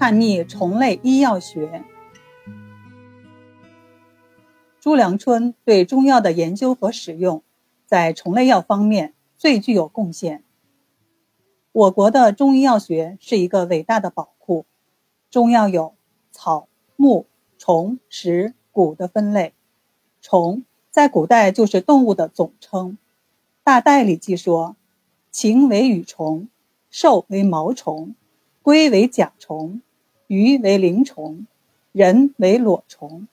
[0.00, 1.84] 探秘虫类医药学。
[4.80, 7.42] 朱良春对中药的研究和使用，
[7.84, 10.42] 在虫类药方面最具有贡献。
[11.72, 14.64] 我国的中医药学是一个伟大的宝库，
[15.30, 15.94] 中药有
[16.30, 17.26] 草、木、
[17.58, 19.52] 虫、石、谷的分类。
[20.22, 22.92] 虫在古代就是动物的总称，
[23.62, 24.76] 《大代》理记说
[25.30, 26.48] ：“禽为羽虫，
[26.88, 28.14] 兽为毛虫，
[28.62, 29.82] 龟为甲虫，
[30.30, 31.44] 鱼为鳞虫，
[31.90, 33.26] 人为裸虫。”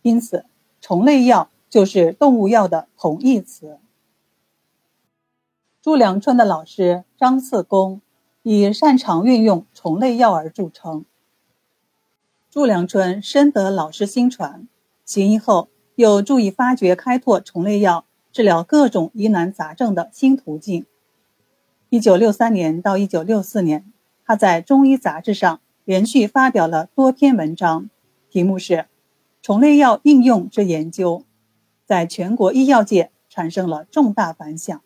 [0.00, 0.46] 因此，
[0.80, 3.78] 虫类药就是动物药的同义词。
[5.82, 8.00] 朱良春的老师张四公
[8.42, 11.04] 以擅长运用虫类药而著称。
[12.50, 14.66] 朱良春深得老师心传，
[15.04, 15.68] 行医后。
[15.96, 20.86] 又助于发掘、开拓虫类药治疗各种疑难杂症的新途径。
[21.88, 23.92] 一九六三年到一九六四年，
[24.26, 27.90] 他在《中医杂志》上连续发表了多篇文章，
[28.30, 28.74] 题目是
[29.42, 31.18] 《虫类药应用之研究》，
[31.84, 34.80] 在全国医药界产生了重大反响。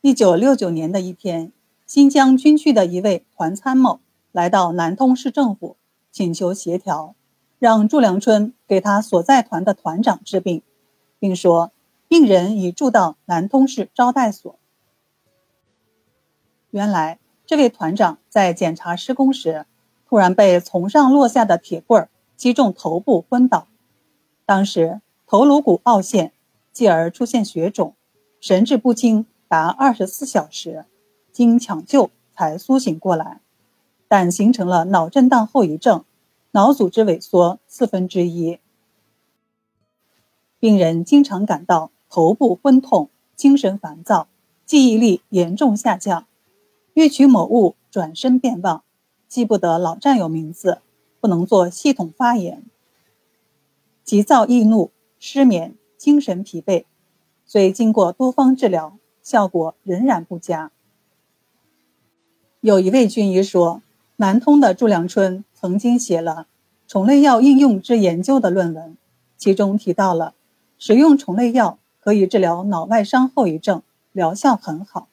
[0.00, 1.52] 一九六九年的一天，
[1.86, 4.00] 新疆军区的一位团参谋
[4.30, 5.76] 来到南通市政府，
[6.12, 7.14] 请求协调。
[7.60, 10.60] 让祝良春给他所在团的团长治病，
[11.18, 11.72] 并说
[12.08, 14.58] 病人已住到南通市招待所。
[16.70, 19.66] 原来，这位团长在检查施工时，
[20.08, 23.66] 突然被从上落下的铁棍击中头部昏倒，
[24.46, 26.32] 当时头颅骨凹陷，
[26.72, 27.94] 继而出现血肿，
[28.40, 30.86] 神志不清达二十四小时，
[31.32, 33.40] 经抢救才苏醒过来，
[34.08, 36.04] 但形成了脑震荡后遗症。
[36.52, 38.60] 脑组织萎缩四分之一，
[40.60, 44.28] 病人经常感到头部昏痛、精神烦躁、
[44.64, 46.28] 记忆力严重下降，
[46.94, 48.82] 欲取某物转身便忘，
[49.28, 50.78] 记不得老战友名字，
[51.20, 52.64] 不能做系统发言，
[54.02, 56.84] 急躁易怒、失眠、精神疲惫，
[57.44, 60.72] 虽经过多方治疗，效果仍然不佳。
[62.60, 63.82] 有一位军医说。
[64.16, 66.46] 南通的祝良春曾经写了
[66.86, 68.96] 虫类药应用之研究的论文，
[69.36, 70.34] 其中提到了
[70.78, 75.08] 使用虫类药可以治疗脑外伤后遗症，疗效很好。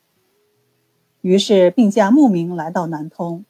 [1.21, 3.45] 于是病假慕名来到南通，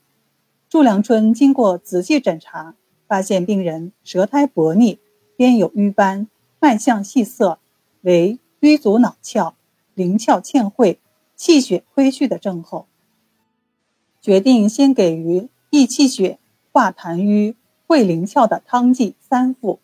[0.70, 2.76] 祝良春经过仔细诊查，
[3.08, 5.00] 发现病人舌苔薄腻，
[5.38, 6.28] 边有瘀斑，
[6.60, 7.60] 脉象细涩，
[8.02, 9.54] 为瘀阻脑窍、
[9.94, 11.00] 灵窍欠会、
[11.36, 12.88] 气血亏虚的症候。
[14.20, 16.40] 决定先给予益气血、
[16.74, 17.56] 化痰瘀、
[17.88, 19.80] 会灵窍的汤剂三副，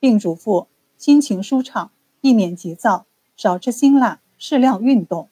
[0.00, 0.66] 并嘱咐
[0.96, 1.90] 心情舒畅，
[2.22, 3.04] 避免急躁，
[3.36, 5.28] 少吃辛辣，适量运动。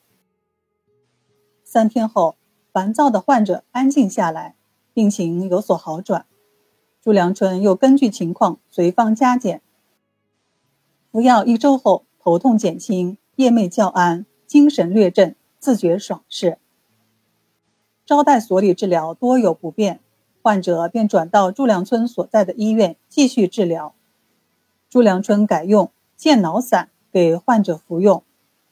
[1.77, 2.37] 三天后，
[2.73, 4.55] 烦躁的患者安静下来，
[4.95, 6.25] 病情有所好转。
[7.03, 9.61] 朱良春又根据情况随方加减。
[11.13, 16.57] 服药一周后，头痛减轻，夜寐较安，精神略振，自觉爽适。
[18.07, 20.01] 招待所里治疗多有不便，
[20.41, 23.95] 患者便转到朱良春所在的医院继续治疗。
[24.89, 28.23] 朱良春改用健脑散给患者服用，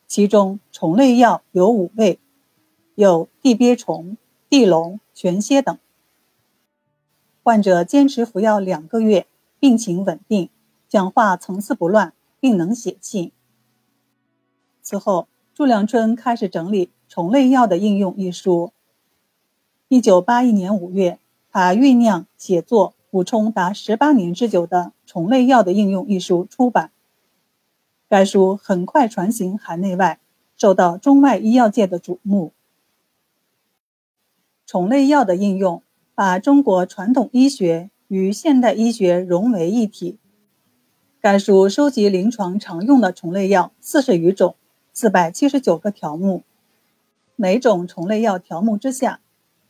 [0.07, 2.19] 其中虫类药有五味，
[2.97, 4.17] 有地鳖虫、
[4.49, 5.77] 地龙、全蝎等。
[7.43, 9.27] 患者坚持服药两个月，
[9.59, 10.49] 病情稳定，
[10.89, 13.33] 讲话层次不乱，并能写信。
[14.81, 18.73] 此后，朱良春开始整理虫类药的应用一书。
[19.89, 21.19] 一九八一年五月，
[21.51, 26.91] 他酝酿写作补充达十八年之久的《虫类药的应用》一书出版。
[28.09, 30.21] 该书很快传行海内外，
[30.57, 32.53] 受到中外医药界的瞩目。
[34.75, 35.85] 虫类药的应用，
[36.17, 40.19] 把中国传统医学与现代医学融为一体。
[41.21, 44.57] 该书收集临床常用的虫类药四十余种，
[44.93, 46.43] 四百七十九个条目，
[47.37, 49.21] 每种虫类药条目之下。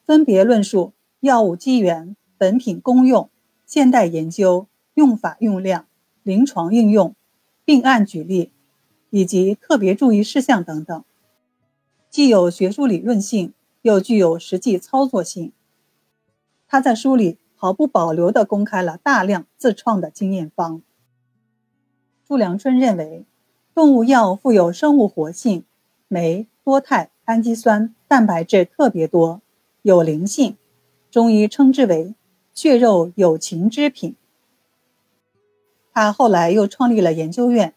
[0.07, 3.29] 分别论述药物机缘、本品功用、
[3.67, 5.85] 现代研究、用法用量、
[6.23, 7.15] 临床应用、
[7.67, 8.51] 病案举例，
[9.11, 11.05] 以及特别注意事项等等，
[12.09, 13.53] 既有学术理论性，
[13.85, 15.53] 又具有实际操作性。
[16.67, 20.81] 他在书里毫不保留地公开了大量自创的经验方。
[22.27, 23.27] 朱良春认为，
[23.75, 25.65] 动物药富有生物活性，
[26.09, 29.43] 酶、多肽、氨基酸、蛋白质特别多。
[29.83, 30.57] 有灵性，
[31.11, 32.15] 中医称之为
[32.55, 34.17] “血肉有情之品”。
[35.93, 37.75] 他后来又创立了研究院，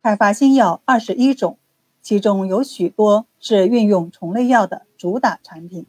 [0.00, 1.58] 开发新药二十一种，
[2.00, 5.86] 其中有许多是运用虫类药的主打产品。